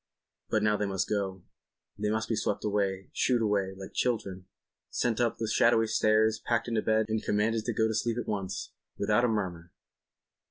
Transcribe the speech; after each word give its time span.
But 0.49 0.63
now 0.63 0.77
they 0.77 0.87
must 0.87 1.07
go. 1.07 1.43
They 1.95 2.09
must 2.09 2.27
be 2.27 2.35
swept 2.35 2.63
away, 2.65 3.11
shooed 3.13 3.43
away—like 3.43 3.91
children, 3.93 4.47
sent 4.89 5.21
up 5.21 5.37
the 5.37 5.47
shadowy 5.47 5.85
stairs, 5.85 6.39
packed 6.43 6.67
into 6.67 6.81
bed 6.81 7.05
and 7.07 7.21
commanded 7.21 7.65
to 7.65 7.73
go 7.73 7.87
to 7.87 7.93
sleep—at 7.93 8.27
once—without 8.27 9.25
a 9.25 9.27
murmur! 9.27 9.71